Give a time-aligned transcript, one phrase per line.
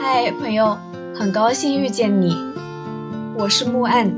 [0.00, 0.78] 嗨，朋友，
[1.12, 2.32] 很高兴遇见你，
[3.36, 4.16] 我是木岸，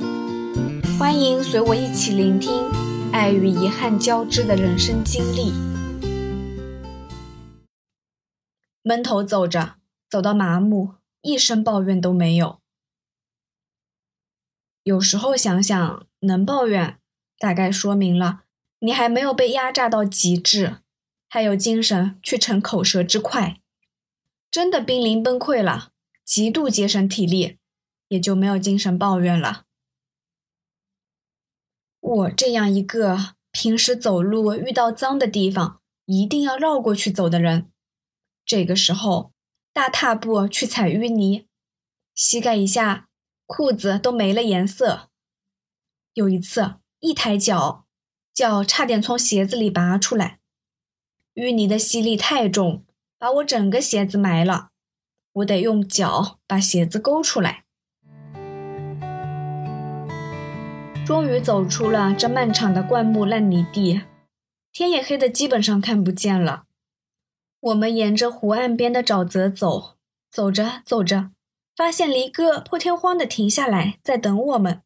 [0.99, 2.53] 欢迎随我一起聆听
[3.11, 5.55] 爱与遗憾交织的人生经历。
[8.83, 12.59] 闷头走着，走到麻木，一声抱怨都没有。
[14.83, 16.99] 有时候想想，能抱怨，
[17.39, 18.43] 大概说明了
[18.81, 20.77] 你还没有被压榨到极致，
[21.31, 23.57] 还有精神去逞口舌之快。
[24.51, 25.93] 真的濒临崩溃了，
[26.25, 27.59] 极度节省体力，
[28.09, 29.65] 也就没有精神抱怨了。
[32.01, 37.71] 我这样一个平时走路遇到脏的地方一定要绕过去走的人，
[38.45, 39.33] 这个时候
[39.73, 41.47] 大踏步去踩淤泥，
[42.15, 43.09] 膝盖以下
[43.47, 45.11] 裤子都没了颜色。
[46.15, 47.87] 有一次一抬脚，
[48.35, 50.41] 脚差点从鞋子里拔出来，
[51.35, 52.85] 淤泥的吸力太重。
[53.21, 54.71] 把我整个鞋子埋了，
[55.35, 57.65] 我得用脚把鞋子勾出来。
[61.07, 64.01] 终于走出了这漫长的灌木烂泥地，
[64.73, 66.65] 天也黑的基本上看不见了。
[67.61, 69.99] 我们沿着湖岸边的沼泽走，
[70.31, 71.33] 走着走着，
[71.77, 74.81] 发现离哥破天荒的停下来在等我们。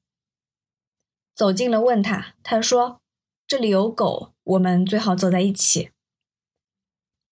[1.37, 3.01] 走近了问他，他说
[3.47, 5.91] ：“这里有狗，我们最好走在一起。”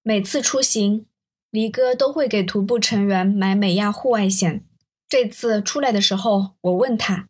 [0.05, 1.06] 每次出行，
[1.48, 4.64] 离哥都会给徒步成员买美亚户外险。
[5.08, 7.28] 这次出来的时候，我问他，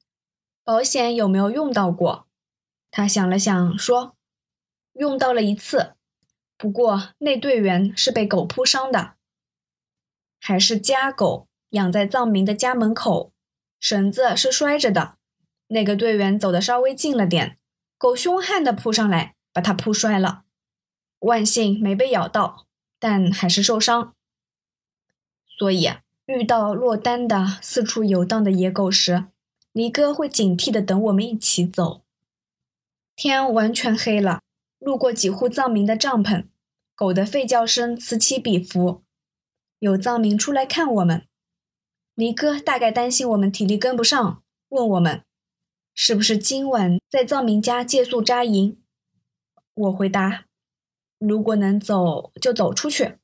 [0.65, 2.27] 保险有没有用到过？
[2.91, 4.17] 他想了想说，
[4.95, 5.93] 用到了一次，
[6.57, 9.17] 不过那队员是被狗扑伤的，
[10.41, 13.35] 还是家狗养在藏民的家门口，
[13.79, 15.19] 绳子是摔着的。
[15.67, 17.59] 那个队员走的稍微近了点，
[17.99, 20.45] 狗凶悍的扑上来，把他扑摔了。
[21.23, 22.67] 万幸没被咬到，
[22.99, 24.15] 但还是受伤。
[25.47, 25.89] 所以
[26.27, 29.27] 遇到落单的四处游荡的野狗时，
[29.73, 32.03] 离哥会警惕的等我们一起走。
[33.15, 34.41] 天完全黑了，
[34.79, 36.47] 路过几户藏民的帐篷，
[36.97, 39.03] 狗的吠叫声此起彼伏。
[39.79, 41.27] 有藏民出来看我们，
[42.15, 45.23] 离哥大概担心我们体力跟不上，问我们
[45.95, 48.81] 是不是今晚在藏民家借宿扎营。
[49.75, 50.47] 我回答。
[51.25, 53.17] 如果能走，就走出去。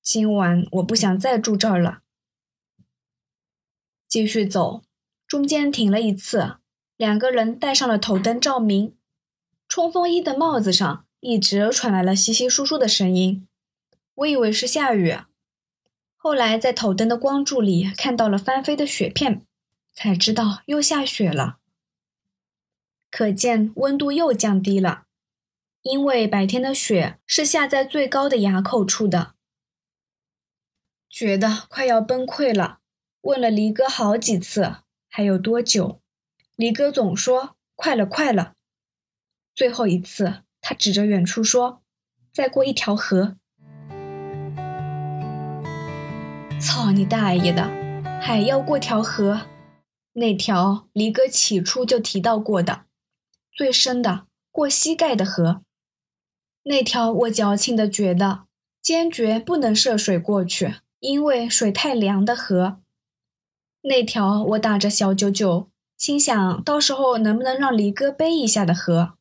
[0.00, 2.02] 今晚我不想再住这儿了。
[4.08, 4.82] 继续走，
[5.26, 6.58] 中间停了一次，
[6.96, 8.96] 两个人戴上了头灯照明。
[9.68, 13.48] 冲锋衣的帽子上一直传来了稀稀疏疏的声音，
[14.14, 15.16] 我以为是下雨。
[16.16, 19.44] 后来在头灯的光柱里看到了翻飞的雪片，
[19.92, 21.58] 才知道又下雪了。
[23.10, 25.06] 可见温度又降低了。
[25.82, 29.34] 因为白天的雪是下在最高的垭口处的，
[31.08, 32.80] 觉得快要崩溃了。
[33.22, 34.76] 问了离哥好几次
[35.08, 36.02] 还有多久，
[36.56, 38.54] 离哥总说快了快了。
[39.54, 41.82] 最后一次，他指着远处说
[42.30, 43.36] ：“再过一条河。”
[46.60, 47.62] 操你大爷的，
[48.20, 49.46] 还要过条河？
[50.12, 52.84] 那条离哥起初就提到过的，
[53.50, 55.62] 最深的过膝盖的河。
[56.64, 58.44] 那条我矫情的觉得
[58.82, 62.80] 坚决不能涉水过去，因为水太凉的河。
[63.82, 69.14] 那条我打着小九九，心想到时候能不能让离哥背一下的河。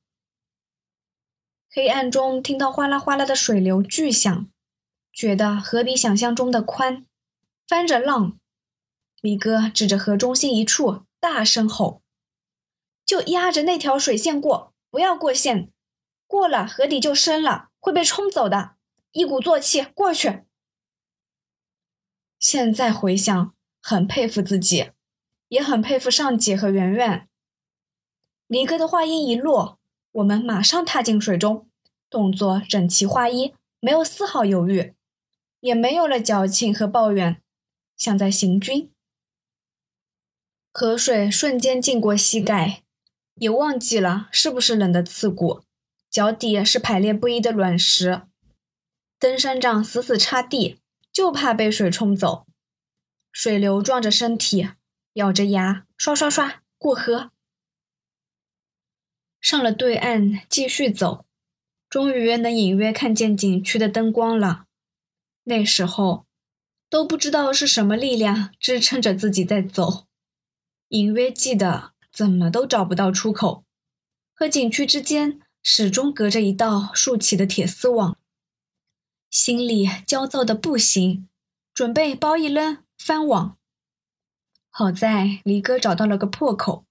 [1.72, 4.48] 黑暗中听到哗啦哗啦的水流巨响，
[5.14, 7.06] 觉得河比想象中的宽，
[7.66, 8.38] 翻着浪。
[9.22, 12.02] 离哥指着河中心一处大声吼
[13.06, 15.72] ：“就压着那条水线过，不要过线。”
[16.30, 18.76] 过了河底就深了，会被冲走的。
[19.14, 20.44] 一鼓作气过去。
[22.38, 24.92] 现在回想，很佩服自己，
[25.48, 27.28] 也很佩服上姐和圆圆。
[28.46, 29.80] 离哥的话音一落，
[30.12, 31.68] 我们马上踏进水中，
[32.12, 34.94] 动作整齐划一，没有丝毫犹豫，
[35.62, 37.42] 也没有了矫情和抱怨，
[37.98, 38.94] 像在行军。
[40.72, 42.84] 河水瞬间浸过膝盖，
[43.34, 45.64] 也忘记了是不是冷的刺骨。
[46.10, 48.24] 脚底是排列不一的卵石，
[49.20, 50.80] 登山杖死死插地，
[51.12, 52.48] 就怕被水冲走。
[53.32, 54.70] 水流撞着身体，
[55.14, 57.32] 咬着牙，刷刷刷过河。
[59.40, 61.26] 上了对岸，继续走，
[61.88, 64.66] 终于能隐约看见景区的灯光了。
[65.44, 66.26] 那时候
[66.90, 70.08] 都不知道是什么力量支撑着自己在走，
[70.88, 73.64] 隐约记得怎么都找不到出口，
[74.34, 75.40] 和景区之间。
[75.62, 78.18] 始终隔着一道竖起的铁丝网，
[79.30, 81.28] 心里焦躁的不行，
[81.74, 83.58] 准备包一扔，翻网。
[84.70, 86.86] 好在离哥找到了个破口，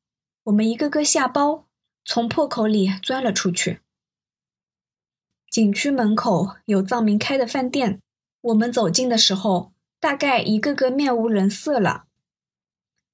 [0.45, 1.67] 我们一个个下包，
[2.05, 3.81] 从破口里钻了出去。
[5.51, 8.03] 景区门口有藏民开的饭店，
[8.43, 12.05] 我们走近的时候，大概一个个面无人色了。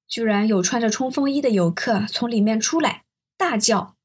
[0.08, 3.04] 居然有穿着冲锋衣的游客从里面出来，
[3.36, 3.96] 大叫：“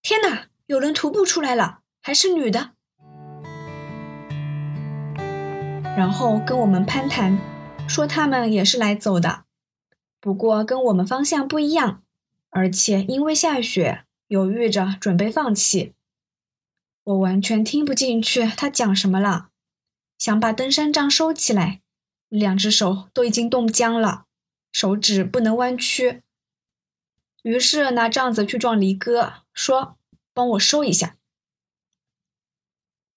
[0.00, 0.48] 天哪！
[0.66, 2.72] 有人徒步出来了，还是女的！”
[5.96, 7.38] 然后跟我们攀谈，
[7.88, 9.44] 说他们也是来走的，
[10.20, 12.02] 不过跟我们方向不一样，
[12.50, 15.94] 而且因为下雪，犹豫着准备放弃。
[17.04, 19.50] 我完全听不进去他讲什么了，
[20.18, 21.80] 想把登山杖收起来，
[22.28, 24.24] 两只手都已经冻僵了。
[24.72, 26.22] 手指不能弯曲，
[27.42, 29.96] 于是拿杖子去撞离哥，说
[30.36, 31.16] ：“帮我收一下。”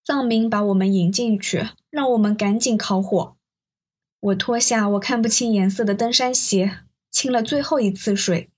[0.05, 3.35] 藏民把我们引进去，让我们赶紧烤火。
[4.21, 8.49] 我脱下我看不清颜色的登山鞋，清了最后一次水，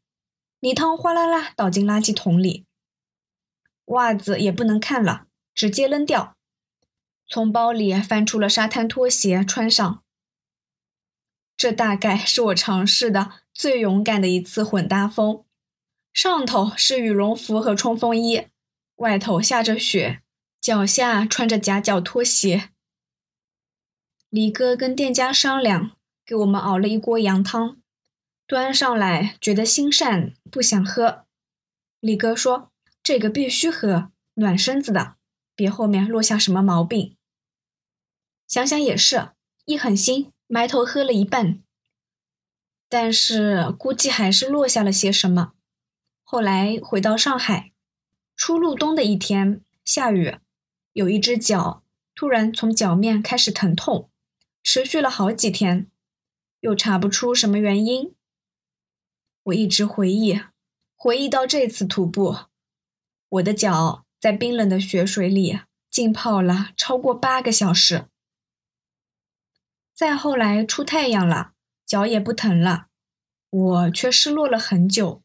[0.60, 2.66] 泥汤哗啦啦倒进垃圾桶里。
[3.86, 6.38] 袜子也不能看了，直接扔掉。
[7.28, 10.04] 从包里翻出了沙滩拖鞋穿上。
[11.58, 15.46] 这大概是我尝试的最勇敢的一次混搭风，
[16.14, 18.48] 上头是羽绒服和冲锋衣，
[19.02, 20.22] 外头下着雪，
[20.60, 22.70] 脚下穿着夹脚拖鞋。
[24.30, 27.82] 李哥跟店家商量，给我们熬了一锅羊汤，
[28.46, 31.26] 端上来觉得心善，不想喝。
[32.00, 32.72] 李哥说
[33.02, 35.16] ：“这个必须喝，暖身子的，
[35.56, 37.18] 别后面落下什么毛病。”
[38.48, 39.30] 想想也是，
[39.66, 40.32] 一狠心。
[40.46, 41.64] 埋头喝了一半，
[42.90, 45.54] 但是估计还是落下了些什么。
[46.24, 47.71] 后来回到上海，
[48.44, 50.40] 初入冬的一天，下雨，
[50.94, 51.84] 有一只脚
[52.16, 54.10] 突然从脚面开始疼痛，
[54.64, 55.92] 持续了好几天，
[56.62, 58.16] 又查不出什么原因。
[59.44, 60.42] 我一直回忆，
[60.96, 62.36] 回忆到这次徒步，
[63.30, 65.60] 我的脚在冰冷的雪水里
[65.92, 68.08] 浸泡了超过八个小时。
[69.94, 71.54] 再后来出太阳了，
[71.86, 72.88] 脚也不疼了，
[73.52, 75.22] 我却失落了很久，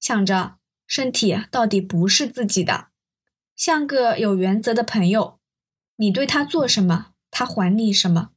[0.00, 0.56] 想着
[0.90, 2.88] 身体到底不是自己的，
[3.54, 5.38] 像个有原则的朋友，
[5.94, 8.30] 你对他做什么，他还你什么。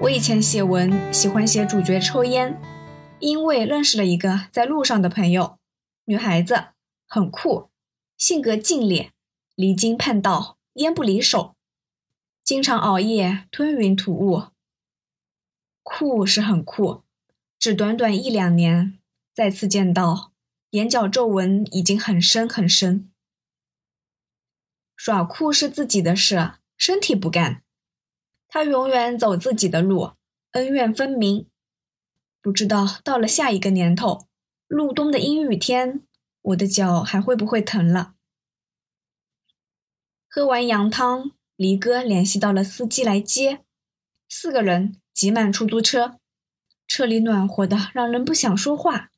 [0.00, 2.58] 我以前写文喜欢写主角抽烟，
[3.18, 5.58] 因为认识了一个在路上的朋友，
[6.06, 6.68] 女孩子
[7.06, 7.68] 很酷，
[8.16, 9.12] 性格劲烈，
[9.54, 11.54] 离经叛道，烟不离手。
[12.42, 14.44] 经常熬夜吞云吐雾，
[15.82, 17.02] 酷是很酷，
[17.58, 18.97] 只短短一两年，
[19.38, 20.32] 再次见到，
[20.70, 23.08] 眼角皱纹已经很深很深。
[24.96, 27.62] 耍酷是自己的事，身体不干，
[28.48, 30.14] 他永远走自己的路，
[30.54, 31.46] 恩怨分明。
[32.42, 34.26] 不知道到了下一个年头，
[34.66, 36.02] 入冬的阴雨天，
[36.42, 38.14] 我的脚还会不会疼了？
[40.28, 41.30] 喝完羊汤。
[41.54, 43.64] 离哥联系到了司机来接，
[44.28, 46.18] 四个人挤满出租车，
[46.88, 49.12] 车里暖和的让人不想说话。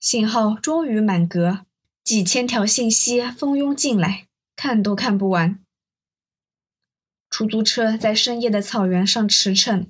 [0.00, 1.66] 信号终于满格，
[2.04, 5.60] 几千条信息蜂拥进来，看都看不完。
[7.28, 9.88] 出租车在深夜的草原上驰骋，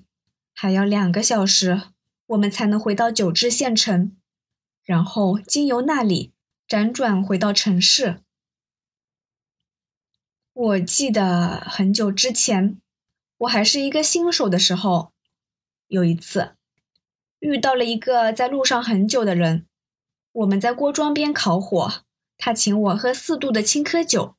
[0.54, 1.82] 还要两个小时，
[2.26, 4.16] 我们才能回到九治县城，
[4.82, 6.32] 然后经由那里
[6.66, 8.22] 辗转回到城市。
[10.54, 12.80] 我记得很久之前，
[13.36, 15.12] 我还是一个新手的时候，
[15.86, 16.56] 有一次
[17.38, 19.67] 遇到了一个在路上很久的人。
[20.32, 22.04] 我们在锅庄边烤火，
[22.36, 24.36] 他请我喝四度的青稞酒。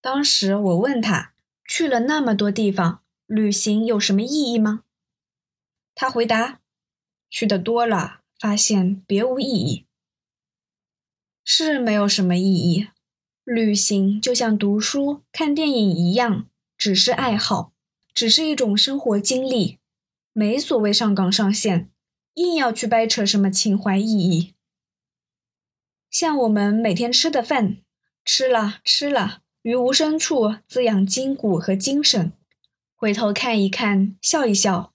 [0.00, 1.34] 当时我问他，
[1.66, 4.82] 去了那么多地方，旅行有什么意义吗？
[5.94, 6.60] 他回答：
[7.30, 9.86] 去的多了，发现别无意义，
[11.44, 12.88] 是没有什么意义。
[13.44, 17.72] 旅行就像读书、看电影一样，只是爱好，
[18.12, 19.78] 只是一种生活经历，
[20.32, 21.90] 没所谓上纲上线，
[22.34, 24.53] 硬要去掰扯什么情怀意义。
[26.14, 27.78] 像我们每天吃的饭，
[28.24, 32.30] 吃了吃了，于无声处滋养筋骨和精神，
[32.94, 34.92] 回头看一看，笑一笑，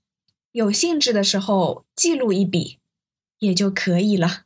[0.54, 2.78] 有兴致的时候记录一笔，
[3.40, 4.44] 也就可以了。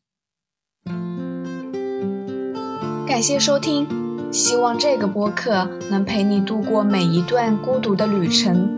[3.05, 3.87] 感谢收听，
[4.33, 8.75] 希望这个播客能陪你度过每一段孤独的旅程，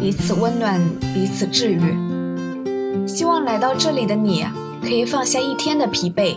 [0.00, 0.80] 彼此温暖，
[1.14, 3.06] 彼此治愈。
[3.06, 4.44] 希望来到这里的你
[4.82, 6.36] 可以放下一天的疲惫，